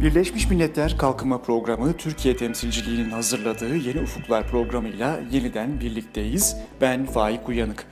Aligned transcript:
Birleşmiş 0.00 0.50
Milletler 0.50 0.98
Kalkınma 0.98 1.42
Programı 1.42 1.92
Türkiye 1.96 2.36
temsilciliğinin 2.36 3.10
hazırladığı 3.10 3.76
Yeni 3.76 4.00
Ufuklar 4.00 4.48
programıyla 4.48 5.20
yeniden 5.32 5.80
birlikteyiz. 5.80 6.56
Ben 6.80 7.06
Faik 7.06 7.48
Uyanık. 7.48 7.86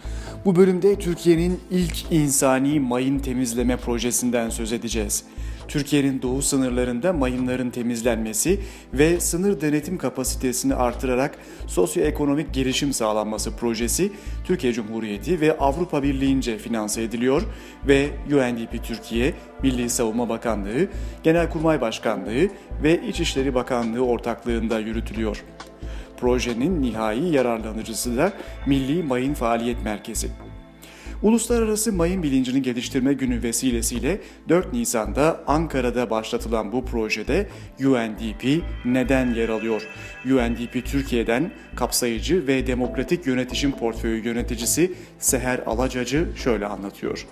Bu 0.44 0.56
bölümde 0.56 0.98
Türkiye'nin 0.98 1.60
ilk 1.70 2.12
insani 2.12 2.80
mayın 2.80 3.18
temizleme 3.18 3.76
projesinden 3.76 4.50
söz 4.50 4.72
edeceğiz. 4.72 5.24
Türkiye'nin 5.68 6.22
doğu 6.22 6.42
sınırlarında 6.42 7.12
mayınların 7.12 7.70
temizlenmesi 7.70 8.60
ve 8.92 9.20
sınır 9.20 9.60
denetim 9.60 9.98
kapasitesini 9.98 10.74
artırarak 10.74 11.38
sosyoekonomik 11.66 12.54
gelişim 12.54 12.92
sağlanması 12.92 13.56
projesi 13.56 14.12
Türkiye 14.44 14.72
Cumhuriyeti 14.72 15.40
ve 15.40 15.58
Avrupa 15.58 16.02
Birliği'nce 16.02 16.58
finanse 16.58 17.02
ediliyor 17.02 17.42
ve 17.88 18.08
UNDP 18.26 18.84
Türkiye, 18.84 19.34
Milli 19.62 19.90
Savunma 19.90 20.28
Bakanlığı, 20.28 20.88
Genelkurmay 21.22 21.80
Başkanlığı 21.80 22.48
ve 22.82 23.00
İçişleri 23.08 23.54
Bakanlığı 23.54 24.00
ortaklığında 24.00 24.78
yürütülüyor. 24.78 25.44
Projenin 26.20 26.82
nihai 26.82 27.28
yararlanıcısı 27.28 28.16
da 28.16 28.32
Milli 28.66 29.02
Mayın 29.02 29.34
Faaliyet 29.34 29.82
Merkezi. 29.84 30.47
Uluslararası 31.22 31.92
Mayın 31.92 32.22
Bilincini 32.22 32.62
Geliştirme 32.62 33.12
Günü 33.12 33.42
vesilesiyle 33.42 34.20
4 34.48 34.72
Nisan'da 34.72 35.40
Ankara'da 35.46 36.10
başlatılan 36.10 36.72
bu 36.72 36.84
projede 36.84 37.48
UNDP 37.80 38.62
neden 38.84 39.34
yer 39.34 39.48
alıyor? 39.48 39.88
UNDP 40.24 40.86
Türkiye'den 40.86 41.50
kapsayıcı 41.76 42.46
ve 42.46 42.66
demokratik 42.66 43.26
yönetişim 43.26 43.72
portföyü 43.72 44.24
yöneticisi 44.24 44.92
Seher 45.18 45.58
Alacacı 45.58 46.28
şöyle 46.36 46.66
anlatıyor. 46.66 47.26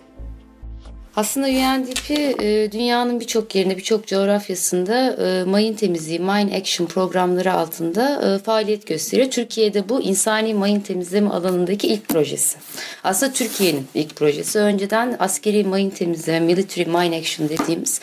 Aslında 1.16 1.46
UNDP 1.46 2.10
e, 2.10 2.72
dünyanın 2.72 3.20
birçok 3.20 3.54
yerinde, 3.54 3.76
birçok 3.76 4.06
coğrafyasında 4.06 5.10
e, 5.10 5.44
mayın 5.44 5.74
temizliği, 5.74 6.18
mine 6.18 6.56
action 6.56 6.86
programları 6.86 7.52
altında 7.52 8.34
e, 8.34 8.38
faaliyet 8.38 8.86
gösteriyor. 8.86 9.30
Türkiye'de 9.30 9.88
bu 9.88 10.02
insani 10.02 10.54
mayın 10.54 10.80
temizleme 10.80 11.30
alanındaki 11.30 11.88
ilk 11.88 12.08
projesi. 12.08 12.58
Aslında 13.04 13.32
Türkiye'nin 13.32 13.86
ilk 13.94 14.16
projesi. 14.16 14.58
Önceden 14.58 15.16
askeri 15.18 15.64
mayın 15.64 15.90
temizleme, 15.90 16.46
military 16.46 16.84
mine 16.84 17.16
action 17.16 17.48
dediğimiz 17.48 18.00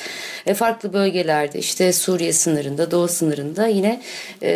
farklı 0.55 0.93
bölgelerde 0.93 1.59
işte 1.59 1.93
Suriye 1.93 2.33
sınırında, 2.33 2.91
Doğu 2.91 3.07
sınırında 3.07 3.67
yine 3.67 4.01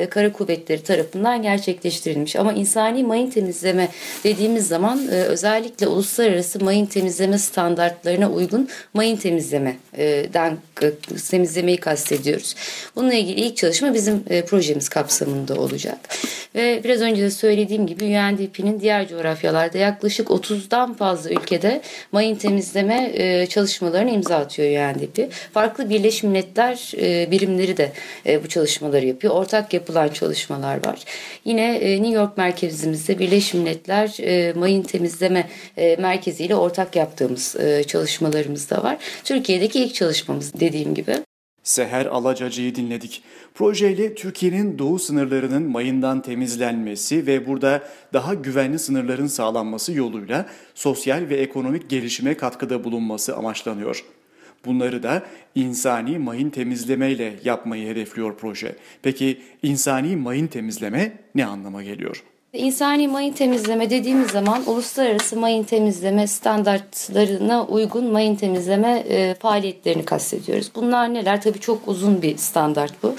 kara 0.10 0.34
kuvvetleri 0.34 0.84
tarafından 0.84 1.42
gerçekleştirilmiş. 1.42 2.36
Ama 2.36 2.54
insani 2.54 3.04
mayın 3.04 3.30
temizleme 3.30 3.90
dediğimiz 4.24 4.68
zaman 4.68 5.08
özellikle 5.08 5.88
uluslararası 5.88 6.64
mayın 6.64 6.86
temizleme 6.86 7.38
standartlarına 7.38 8.30
uygun 8.30 8.47
uygun 8.48 8.70
mayın 8.94 9.18
temizlemeden 9.18 10.58
e, 10.82 10.92
temizlemeyi 11.30 11.78
kastediyoruz. 11.78 12.56
Bununla 12.96 13.14
ilgili 13.14 13.40
ilk 13.40 13.58
çalışma 13.58 13.94
bizim 13.94 14.24
e, 14.30 14.46
projemiz 14.46 14.90
kapsamında 14.90 15.56
olacak. 15.56 16.00
Ve 16.56 16.82
biraz 16.84 17.02
önce 17.02 17.22
de 17.22 17.32
söylediğim 17.32 17.88
gibi 17.88 18.04
UNDP'nin 18.04 18.80
diğer 18.80 19.08
coğrafyalarda 19.08 19.78
yaklaşık 19.78 20.28
30'dan 20.28 20.94
fazla 20.94 21.30
ülkede 21.30 21.82
mayın 22.12 22.36
temizleme 22.36 23.12
e, 23.14 23.46
çalışmalarını 23.46 24.12
imza 24.12 24.36
atıyor 24.36 24.90
UNDP. 24.90 25.34
Farklı 25.54 25.90
Birleşmiş 25.90 26.24
Milletler 26.24 26.92
birimleri 27.32 27.78
de 27.78 27.92
bu 28.44 28.48
çalışmaları 28.48 29.06
yapıyor. 29.06 29.34
Ortak 29.34 29.74
yapılan 29.74 30.10
çalışmalar 30.10 30.86
var. 30.86 31.00
Yine 31.46 31.74
New 31.74 32.14
York 32.14 32.38
merkezimizde 32.38 33.20
Birleşmiş 33.20 33.54
Milletler 33.54 34.18
mayın 34.56 34.84
temizleme 34.84 35.48
merkezi 35.98 36.44
ile 36.44 36.56
ortak 36.56 36.96
yaptığımız 36.96 37.56
çalışmaları 37.88 38.18
çalışmalarımız 38.28 38.70
da 38.70 38.84
var. 38.84 38.98
Türkiye'deki 39.24 39.84
ilk 39.84 39.96
çalışmamız 39.96 40.54
dediğim 40.60 40.94
gibi. 40.94 41.27
Seher 41.68 42.06
Alacacı'yı 42.06 42.76
dinledik. 42.76 43.24
Projeyle 43.54 44.16
Türkiye'nin 44.16 44.80
doğu 44.80 45.00
sınırlarının 45.00 45.64
mayından 45.64 46.22
temizlenmesi 46.22 47.28
ve 47.28 47.48
burada 47.48 47.84
daha 48.14 48.34
güvenli 48.34 48.80
sınırların 48.80 49.28
sağlanması 49.28 49.94
yoluyla 49.94 50.46
sosyal 50.76 51.30
ve 51.30 51.36
ekonomik 51.36 51.90
gelişime 51.90 52.38
katkıda 52.38 52.84
bulunması 52.84 53.36
amaçlanıyor. 53.36 54.06
Bunları 54.66 55.04
da 55.04 55.24
insani 55.56 56.20
mayın 56.20 56.50
temizlemeyle 56.50 57.40
yapmayı 57.44 57.88
hedefliyor 57.88 58.38
proje. 58.38 58.76
Peki 59.02 59.42
insani 59.64 60.16
mayın 60.16 60.48
temizleme 60.48 61.18
ne 61.36 61.46
anlama 61.46 61.84
geliyor? 61.84 62.24
İnsani 62.54 63.08
mayın 63.08 63.34
temizleme 63.34 63.90
dediğimiz 63.90 64.32
zaman 64.32 64.64
uluslararası 64.70 65.36
mayın 65.36 65.64
temizleme 65.64 66.28
standartlarına 66.28 67.66
uygun 67.66 68.12
mayın 68.12 68.36
temizleme 68.36 69.04
e, 69.10 69.36
faaliyetlerini 69.40 70.06
kastediyoruz. 70.06 70.72
Bunlar 70.76 71.14
neler? 71.14 71.42
Tabii 71.42 71.60
çok 71.60 71.88
uzun 71.88 72.22
bir 72.22 72.38
standart 72.38 73.04
bu. 73.04 73.16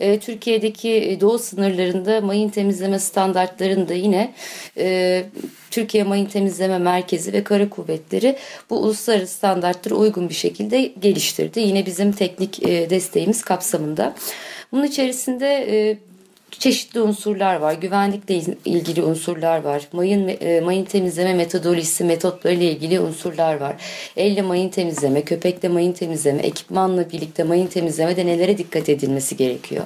E, 0.00 0.18
Türkiye'deki 0.18 0.90
e, 0.90 1.20
doğu 1.20 1.38
sınırlarında 1.38 2.20
mayın 2.20 2.48
temizleme 2.48 2.98
standartlarında 2.98 3.94
yine 3.94 4.34
e, 4.78 5.24
Türkiye 5.70 6.04
Mayın 6.04 6.26
Temizleme 6.26 6.78
Merkezi 6.78 7.32
ve 7.32 7.44
Kara 7.44 7.68
Kuvvetleri 7.68 8.36
bu 8.70 8.78
uluslararası 8.78 9.34
standartlara 9.34 9.94
uygun 9.94 10.28
bir 10.28 10.34
şekilde 10.34 10.92
geliştirdi. 11.00 11.60
Yine 11.60 11.86
bizim 11.86 12.12
teknik 12.12 12.62
e, 12.62 12.90
desteğimiz 12.90 13.42
kapsamında. 13.42 14.14
Bunun 14.72 14.84
içerisinde 14.84 15.46
e, 15.70 15.98
çeşitli 16.50 17.00
unsurlar 17.00 17.56
var. 17.56 17.72
Güvenlikle 17.72 18.40
ilgili 18.64 19.02
unsurlar 19.02 19.62
var. 19.62 19.88
Mayın 19.92 20.36
e, 20.40 20.60
mayın 20.60 20.84
temizleme 20.84 21.34
metodolojisi, 21.34 22.04
metotlarıyla 22.04 22.66
ilgili 22.66 23.00
unsurlar 23.00 23.54
var. 23.60 23.76
Elle 24.16 24.42
mayın 24.42 24.68
temizleme, 24.68 25.22
köpekle 25.22 25.68
mayın 25.68 25.92
temizleme, 25.92 26.42
ekipmanla 26.42 27.10
birlikte 27.10 27.44
mayın 27.44 27.66
temizlemede 27.66 28.26
nelere 28.26 28.58
dikkat 28.58 28.88
edilmesi 28.88 29.36
gerekiyor? 29.36 29.84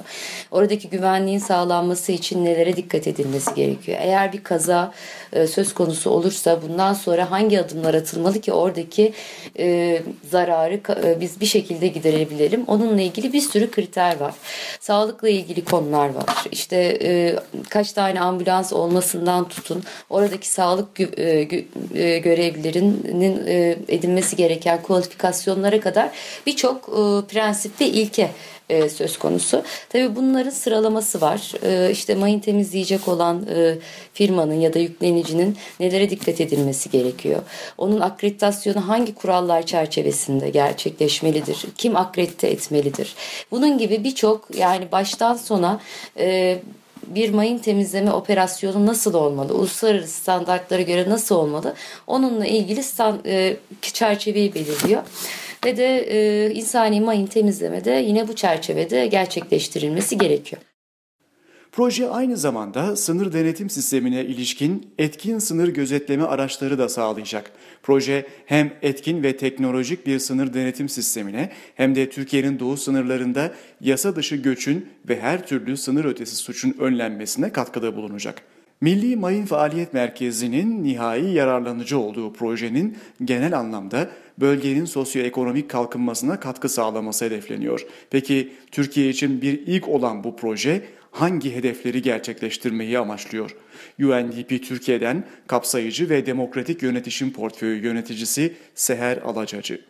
Oradaki 0.51 0.89
güvenliğin 0.89 1.39
sağlanması 1.39 2.11
için 2.11 2.45
nelere 2.45 2.75
dikkat 2.75 3.07
edilmesi 3.07 3.55
gerekiyor? 3.55 3.97
Eğer 4.01 4.33
bir 4.33 4.43
kaza 4.43 4.93
e, 5.33 5.47
söz 5.47 5.73
konusu 5.73 6.09
olursa 6.09 6.61
bundan 6.61 6.93
sonra 6.93 7.31
hangi 7.31 7.59
adımlar 7.59 7.93
atılmalı 7.93 8.41
ki 8.41 8.53
oradaki 8.53 9.13
e, 9.59 10.01
zararı 10.31 10.81
biz 11.19 11.41
bir 11.41 11.45
şekilde 11.45 11.87
giderebilelim? 11.87 12.63
Onunla 12.67 13.01
ilgili 13.01 13.33
bir 13.33 13.41
sürü 13.41 13.71
kriter 13.71 14.19
var. 14.19 14.33
Sağlıkla 14.79 15.29
ilgili 15.29 15.65
konular 15.65 16.09
var 16.09 16.25
işte 16.51 16.97
e, 17.03 17.35
kaç 17.69 17.93
tane 17.93 18.21
ambulans 18.21 18.73
olmasından 18.73 19.49
tutun 19.49 19.83
oradaki 20.09 20.49
sağlık 20.49 20.95
gö 20.95 21.05
e, 21.17 21.43
gö 21.43 21.61
e, 21.95 22.19
görevlilerinin 22.19 23.47
e, 23.47 23.77
edinmesi 23.87 24.35
gereken 24.35 24.81
kualifikasyonlara 24.81 25.79
kadar 25.79 26.09
birçok 26.45 26.89
e, 26.89 27.27
prensip 27.27 27.81
ve 27.81 27.85
ilke 27.87 28.31
e, 28.71 28.89
söz 28.89 29.19
konusu. 29.19 29.63
Tabii 29.89 30.15
bunların 30.15 30.49
sıralaması 30.49 31.21
var. 31.21 31.51
E, 31.63 31.91
işte 31.91 32.15
mayın 32.15 32.39
temizleyecek 32.39 33.07
olan 33.07 33.45
e, 33.55 33.75
firmanın 34.13 34.59
ya 34.59 34.73
da 34.73 34.79
yüklenicinin 34.79 35.57
nelere 35.79 36.09
dikkat 36.09 36.41
edilmesi 36.41 36.89
gerekiyor. 36.89 37.41
Onun 37.77 38.01
akreditasyonu 38.01 38.87
hangi 38.87 39.15
kurallar 39.15 39.65
çerçevesinde 39.65 40.49
gerçekleşmelidir? 40.49 41.65
Kim 41.77 41.95
akredite 41.95 42.47
etmelidir? 42.47 43.15
Bunun 43.51 43.77
gibi 43.77 44.03
birçok 44.03 44.55
yani 44.55 44.91
baştan 44.91 45.33
sona 45.33 45.79
e, 46.17 46.59
bir 47.07 47.29
mayın 47.29 47.57
temizleme 47.57 48.11
operasyonu 48.11 48.85
nasıl 48.85 49.13
olmalı? 49.13 49.53
Uluslararası 49.53 50.13
standartlara 50.13 50.81
göre 50.81 51.09
nasıl 51.09 51.35
olmalı? 51.35 51.73
Onunla 52.07 52.45
ilgili 52.45 52.83
stand, 52.83 53.25
e, 53.25 53.57
çerçeveyi 53.81 54.53
belirliyor 54.53 55.01
ve 55.65 55.77
de 55.77 55.97
e, 55.97 56.51
insani 56.53 57.01
mayın 57.01 57.27
temizlemede 57.27 57.91
yine 57.91 58.27
bu 58.27 58.35
çerçevede 58.35 59.07
gerçekleştirilmesi 59.07 60.17
gerekiyor. 60.17 60.61
Proje 61.71 62.09
aynı 62.09 62.37
zamanda 62.37 62.95
sınır 62.95 63.33
denetim 63.33 63.69
sistemine 63.69 64.25
ilişkin 64.25 64.93
etkin 64.97 65.39
sınır 65.39 65.67
gözetleme 65.67 66.23
araçları 66.23 66.77
da 66.77 66.89
sağlayacak. 66.89 67.51
Proje 67.83 68.25
hem 68.45 68.73
etkin 68.81 69.23
ve 69.23 69.37
teknolojik 69.37 70.05
bir 70.05 70.19
sınır 70.19 70.53
denetim 70.53 70.89
sistemine 70.89 71.51
hem 71.75 71.95
de 71.95 72.09
Türkiye'nin 72.09 72.59
doğu 72.59 72.77
sınırlarında 72.77 73.51
yasa 73.81 74.15
dışı 74.15 74.35
göçün 74.35 74.89
ve 75.09 75.19
her 75.19 75.47
türlü 75.47 75.77
sınır 75.77 76.05
ötesi 76.05 76.35
suçun 76.35 76.75
önlenmesine 76.79 77.51
katkıda 77.51 77.95
bulunacak. 77.95 78.41
Milli 78.81 79.15
Mayın 79.15 79.45
Faaliyet 79.45 79.93
Merkezi'nin 79.93 80.83
nihai 80.83 81.31
yararlanıcı 81.31 81.99
olduğu 81.99 82.33
projenin 82.33 82.97
genel 83.25 83.59
anlamda 83.59 84.09
bölgenin 84.37 84.85
sosyoekonomik 84.85 85.69
kalkınmasına 85.69 86.39
katkı 86.39 86.69
sağlaması 86.69 87.25
hedefleniyor. 87.25 87.85
Peki 88.09 88.53
Türkiye 88.71 89.09
için 89.09 89.41
bir 89.41 89.53
ilk 89.67 89.87
olan 89.87 90.23
bu 90.23 90.35
proje 90.35 90.81
hangi 91.11 91.55
hedefleri 91.55 92.01
gerçekleştirmeyi 92.01 92.99
amaçlıyor? 92.99 93.55
UNDP 93.99 94.63
Türkiye'den 94.63 95.23
kapsayıcı 95.47 96.09
ve 96.09 96.25
demokratik 96.25 96.83
yönetişim 96.83 97.33
portföyü 97.33 97.83
yöneticisi 97.83 98.53
Seher 98.75 99.17
Alacacı. 99.17 99.81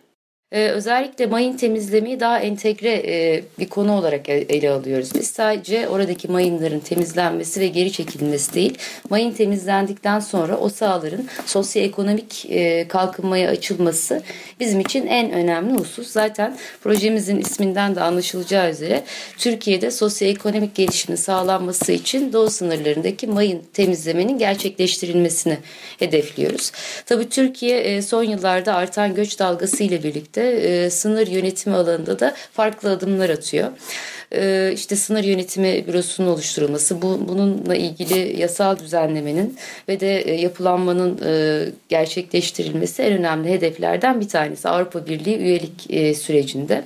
Ee, 0.53 0.67
özellikle 0.67 1.25
mayın 1.25 1.57
temizlemeyi 1.57 2.19
daha 2.19 2.39
entegre 2.39 2.89
e, 2.89 3.43
bir 3.59 3.69
konu 3.69 3.97
olarak 3.97 4.29
ele 4.29 4.69
alıyoruz. 4.69 5.15
Biz 5.15 5.27
sadece 5.27 5.87
oradaki 5.87 6.27
mayınların 6.27 6.79
temizlenmesi 6.79 7.59
ve 7.59 7.67
geri 7.67 7.91
çekilmesi 7.91 8.53
değil, 8.53 8.77
mayın 9.09 9.31
temizlendikten 9.31 10.19
sonra 10.19 10.57
o 10.57 10.69
sahaların 10.69 11.25
sosyoekonomik 11.45 12.45
e, 12.49 12.87
kalkınmaya 12.87 13.49
açılması 13.49 14.21
bizim 14.59 14.79
için 14.79 15.07
en 15.07 15.31
önemli 15.31 15.73
husus. 15.79 16.07
Zaten 16.07 16.57
projemizin 16.81 17.39
isminden 17.39 17.95
de 17.95 18.01
anlaşılacağı 18.01 18.71
üzere 18.71 19.03
Türkiye'de 19.37 19.91
sosyoekonomik 19.91 20.75
gelişimin 20.75 21.17
sağlanması 21.17 21.91
için 21.91 22.33
doğu 22.33 22.49
sınırlarındaki 22.49 23.27
mayın 23.27 23.61
temizlemenin 23.73 24.37
gerçekleştirilmesini 24.37 25.57
hedefliyoruz. 25.99 26.71
Tabii 27.05 27.29
Türkiye 27.29 27.79
e, 27.79 28.01
son 28.01 28.23
yıllarda 28.23 28.75
artan 28.75 29.15
göç 29.15 29.39
dalgası 29.39 29.83
ile 29.83 30.03
birlikte 30.03 30.40
e, 30.43 30.89
sınır 30.89 31.27
yönetimi 31.27 31.75
alanında 31.75 32.19
da 32.19 32.35
farklı 32.53 32.91
adımlar 32.91 33.29
atıyor. 33.29 33.71
E, 34.33 34.71
işte 34.73 34.95
sınır 34.95 35.23
yönetimi 35.23 35.87
bürosunun 35.87 36.27
oluşturulması, 36.27 37.01
bu, 37.01 37.27
bununla 37.27 37.75
ilgili 37.75 38.41
yasal 38.41 38.79
düzenlemenin 38.79 39.57
ve 39.87 39.99
de 39.99 40.21
e, 40.21 40.41
yapılanmanın 40.41 41.19
e, 41.25 41.65
gerçekleştirilmesi 41.89 43.01
en 43.01 43.13
önemli 43.13 43.49
hedeflerden 43.49 44.21
bir 44.21 44.27
tanesi 44.27 44.69
Avrupa 44.69 45.05
Birliği 45.05 45.37
üyelik 45.37 45.89
e, 45.89 46.13
sürecinde. 46.13 46.83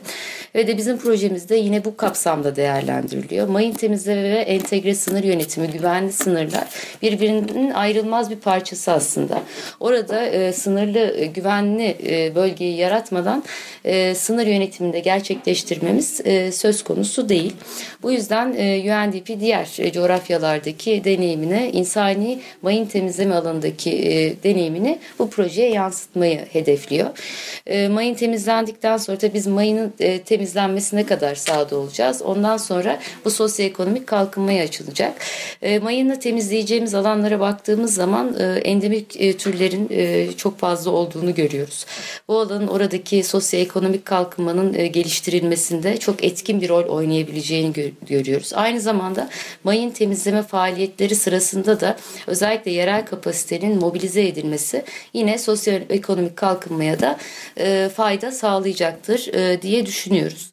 Ve 0.56 0.68
de 0.68 0.78
bizim 0.78 0.98
projemizde 0.98 1.56
yine 1.56 1.86
bu 1.86 1.98
kapsamda 1.98 2.56
değerlendiriliyor. 2.56 3.48
Mayın 3.48 3.74
temizleme 3.74 4.24
ve 4.24 4.40
entegre 4.40 4.96
sınır 4.96 5.24
yönetimi, 5.24 5.68
güvenli 5.68 6.12
sınırlar 6.14 6.68
birbirinin 7.02 7.72
ayrılmaz 7.72 8.30
bir 8.30 8.36
parçası 8.36 8.92
aslında. 8.92 9.42
Orada 9.80 10.26
e, 10.26 10.54
sınırlı, 10.54 11.18
e, 11.18 11.26
güvenli 11.26 11.98
e, 12.08 12.36
bölgeyi 12.36 12.78
yaratmadan 12.78 13.44
e, 13.86 14.16
sınır 14.16 14.48
yönetiminde 14.48 15.00
gerçekleştirmemiz 15.00 16.22
e, 16.26 16.52
söz 16.52 16.84
konusu 16.84 17.30
değil. 17.30 17.54
Bu 18.04 18.12
yüzden 18.12 18.56
e, 18.58 18.94
UNDP 18.94 19.40
diğer 19.40 19.70
e, 19.80 19.92
coğrafyalardaki 19.92 21.02
deneyimine, 21.04 21.72
insani 21.72 22.40
mayın 22.62 22.86
temizleme 22.86 23.36
alanındaki 23.36 23.92
e, 23.92 24.44
deneyimini 24.44 25.00
bu 25.20 25.30
projeye 25.30 25.70
yansıtmayı 25.70 26.46
hedefliyor. 26.52 27.10
E, 27.68 27.88
mayın 27.88 28.16
temizlendikten 28.16 28.98
sonra 28.98 29.18
tabii 29.18 29.34
biz 29.34 29.48
mayının 29.48 29.94
e, 30.00 30.22
temizlenmesine 30.22 31.06
kadar 31.06 31.36
sahada 31.36 31.78
olacağız. 31.78 32.22
Ondan 32.22 32.58
sonra 32.58 33.00
bu 33.26 33.32
sosyoekonomik 33.32 34.08
kalkınmaya 34.08 34.64
açılacak. 34.64 35.14
E, 35.62 35.80
mayını 35.80 36.20
temizleyeceğimiz 36.20 36.94
alanlara 36.94 37.40
baktığımız 37.40 37.94
zaman 37.94 38.36
e, 38.40 38.44
endemik 38.44 39.22
e, 39.22 39.38
türlerin 39.38 39.88
e, 39.92 40.32
çok 40.38 40.60
fazla 40.60 40.92
olduğunu 40.92 41.36
görüyoruz. 41.36 41.86
Bu 42.28 42.40
alanın 42.40 42.68
oradaki 42.68 43.24
sosyoekonomik 43.36 44.06
kalkınmanın 44.06 44.74
e, 44.74 44.88
geliştirilmesinde 44.88 45.98
çok 45.98 46.24
etkin 46.24 46.62
bir 46.62 46.70
rol 46.70 46.84
oynayabileceğini 46.84 47.74
gö- 47.74 47.92
görüyoruz. 48.08 48.54
Aynı 48.54 48.80
zamanda 48.82 49.30
mayın 49.64 49.90
temizleme 49.90 50.44
faaliyetleri 50.44 51.16
sırasında 51.16 51.80
da 51.80 51.98
özellikle 52.28 52.72
yerel 52.72 53.06
kapasitenin 53.06 53.80
mobilize 53.80 54.28
edilmesi 54.28 54.84
yine 55.14 55.38
sosyoekonomik 55.38 56.36
kalkınmaya 56.36 57.00
da 57.00 57.18
e, 57.58 57.90
fayda 57.96 58.32
sağlayacaktır 58.32 59.34
e, 59.34 59.62
diye 59.62 59.86
düşünüyoruz. 59.86 60.52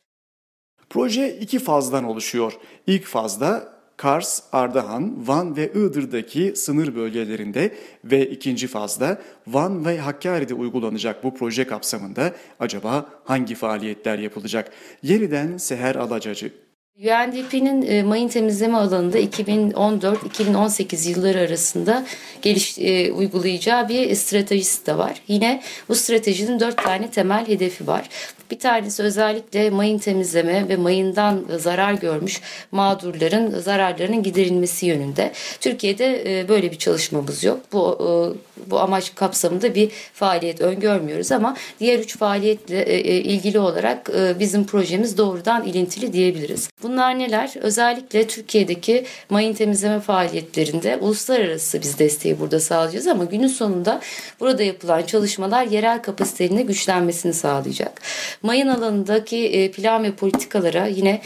Proje 0.91 1.39
iki 1.41 1.59
fazdan 1.59 2.05
oluşuyor. 2.05 2.53
İlk 2.87 3.05
fazda 3.05 3.73
Kars, 4.03 4.43
Ardahan, 4.53 5.29
Van 5.29 5.57
ve 5.57 5.73
Iğdır'daki 5.73 6.53
sınır 6.57 6.95
bölgelerinde 6.95 7.75
ve 8.05 8.31
ikinci 8.31 8.67
fazda 8.67 9.23
Van 9.47 9.85
ve 9.85 9.99
Hakkari'de 9.99 10.55
uygulanacak 10.55 11.25
bu 11.25 11.35
proje 11.35 11.67
kapsamında 11.67 12.33
acaba 12.61 13.09
hangi 13.25 13.55
faaliyetler 13.55 14.19
yapılacak? 14.19 14.73
Yeniden 15.03 15.57
Seher 15.57 15.95
Alacacı 15.95 16.53
UNDP'nin 16.99 17.83
e, 17.83 18.03
mayın 18.03 18.29
temizleme 18.29 18.79
alanında 18.79 19.19
2014-2018 19.19 21.09
yılları 21.11 21.39
arasında 21.39 22.05
geliş, 22.43 22.79
e, 22.79 23.13
uygulayacağı 23.13 23.89
bir 23.89 24.15
stratejisi 24.15 24.87
de 24.87 24.99
var. 24.99 25.23
Yine 25.29 25.63
bu 25.89 25.95
stratejinin 25.95 26.61
dört 26.61 26.85
tane 26.85 27.11
temel 27.11 27.49
hedefi 27.49 27.87
var. 27.87 28.09
Bir 28.53 28.59
tanesi 28.59 29.03
özellikle 29.03 29.71
mayın 29.71 29.99
temizleme 29.99 30.69
ve 30.69 30.77
mayından 30.77 31.45
zarar 31.59 31.93
görmüş 31.93 32.41
mağdurların 32.73 33.61
zararlarının 33.61 34.23
giderilmesi 34.23 34.87
yönünde. 34.87 35.33
Türkiye'de 35.61 36.41
e, 36.41 36.49
böyle 36.49 36.71
bir 36.71 36.79
çalışmamız 36.79 37.45
yok. 37.45 37.61
Bu 37.73 37.99
e, 38.01 38.71
bu 38.71 38.81
amaç 38.81 39.15
kapsamında 39.15 39.75
bir 39.75 39.91
faaliyet 40.15 40.61
öngörmüyoruz 40.61 41.33
ama 41.33 41.57
diğer 41.81 41.99
üç 41.99 42.17
faaliyetle 42.17 42.83
e, 42.83 43.21
ilgili 43.21 43.59
olarak 43.59 44.11
bizim 44.41 44.67
projemiz 44.67 45.19
doğrudan 45.19 45.65
ilintili 45.65 46.13
diyebiliriz. 46.13 46.69
Bunlar 46.83 47.19
neler? 47.19 47.55
Özellikle 47.61 48.27
Türkiye'deki 48.27 49.05
mayın 49.31 49.55
temizleme 49.55 50.01
faaliyetlerinde 50.01 50.97
uluslararası 50.97 51.83
biz 51.83 51.99
desteği 51.99 52.41
burada 52.41 52.61
sağlayacağız 52.61 53.07
ama 53.07 53.25
günün 53.25 53.47
sonunda 53.47 54.01
burada 54.41 54.63
yapılan 54.63 55.03
çalışmalar 55.03 55.67
yerel 55.67 56.03
kapasitenin 56.03 56.67
güçlenmesini 56.67 57.35
sağlayacak. 57.35 58.03
Mayın 58.43 58.69
alanındaki 58.69 59.47
e, 59.47 59.71
plan 59.71 60.05
ve 60.05 60.13
politikalara 60.13 60.87
yine 60.87 61.23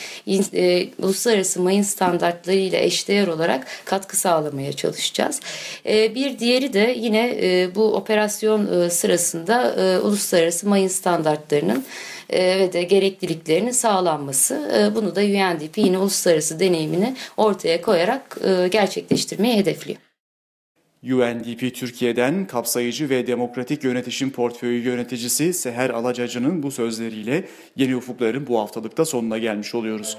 e, 0.53 0.89
uluslararası 1.03 1.63
mayın 1.63 1.83
standartları 1.83 2.57
ile 2.57 2.85
eşdeğer 2.85 3.27
olarak 3.27 3.67
katkı 3.85 4.17
sağlamaya 4.17 4.73
çalışacağız. 4.73 5.41
E, 5.87 6.15
bir 6.15 6.39
diğeri 6.39 6.73
de 6.73 6.95
yine 6.99 7.27
bu 7.75 7.95
operasyon 7.95 8.89
sırasında 8.89 9.75
uluslararası 10.03 10.69
mayın 10.69 10.89
standartlarının 10.89 11.85
ve 12.33 12.73
de 12.73 12.83
gerekliliklerinin 12.83 13.71
sağlanması. 13.71 14.93
Bunu 14.95 15.17
da 15.17 15.21
UNDP 15.21 15.79
yine 15.79 15.99
uluslararası 15.99 16.61
deneyimini 16.61 17.17
ortaya 17.37 17.83
koyarak 17.83 18.39
gerçekleştirmeyi 18.71 19.57
hedefliyor. 19.57 19.99
UNDP 21.03 21.75
Türkiye'den 21.75 22.47
kapsayıcı 22.47 23.11
ve 23.11 23.27
demokratik 23.27 23.85
yönetişim 23.85 24.31
portföyü 24.31 24.85
yöneticisi 24.85 25.53
Seher 25.55 25.91
Alacacı'nın 25.91 26.63
bu 26.63 26.71
sözleriyle 26.71 27.45
Yeni 27.77 27.97
Ufukların 27.97 28.47
bu 28.47 28.59
haftalıkta 28.59 29.05
sonuna 29.05 29.39
gelmiş 29.39 29.75
oluyoruz. 29.75 30.19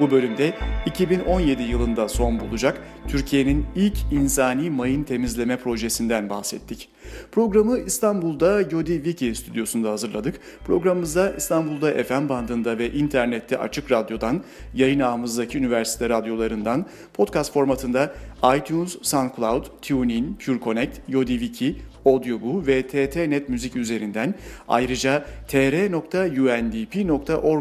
Bu 0.00 0.10
bölümde 0.10 0.52
2017 0.86 1.62
yılında 1.62 2.08
son 2.08 2.40
bulacak 2.40 2.80
Türkiye'nin 3.08 3.66
ilk 3.76 3.96
insani 4.12 4.70
mayın 4.70 5.04
temizleme 5.04 5.56
projesinden 5.56 6.30
bahsettik. 6.30 6.88
Programı 7.32 7.78
İstanbul'da 7.78 8.60
Yodi 8.60 8.94
Wiki 8.94 9.34
stüdyosunda 9.34 9.90
hazırladık. 9.90 10.40
Programımıza 10.64 11.30
İstanbul'da 11.30 12.04
FM 12.04 12.28
bandında 12.28 12.78
ve 12.78 12.92
internette 12.92 13.58
Açık 13.58 13.92
Radyo'dan, 13.92 14.42
yayın 14.74 15.00
ağımızdaki 15.00 15.58
üniversite 15.58 16.08
radyolarından, 16.08 16.86
podcast 17.14 17.52
formatında 17.52 18.14
iTunes, 18.56 18.96
SoundCloud, 19.02 19.64
TuneIn, 19.82 20.38
PureConnect, 20.46 20.98
Yodi 21.08 21.38
Wiki, 21.38 21.76
Audioboo 22.06 22.66
ve 22.66 22.82
TTNet 22.82 23.48
Müzik 23.48 23.76
üzerinden 23.76 24.34
ayrıca 24.68 25.24
tr.undp.org 25.48 25.96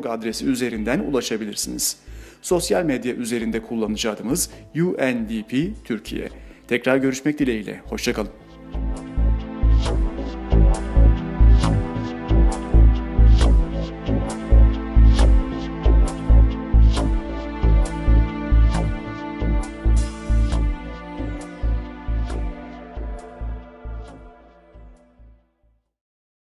adresi 0.05 0.45
üzerinden 0.45 0.99
ulaşabilirsiniz 0.99 2.08
sosyal 2.41 2.83
medya 2.83 3.13
üzerinde 3.13 3.59
kullanıcı 3.63 4.11
adımız 4.11 4.49
UNDP 4.75 5.85
Türkiye. 5.85 6.29
Tekrar 6.67 6.97
görüşmek 6.97 7.39
dileğiyle, 7.39 7.81
hoşçakalın. 7.85 8.48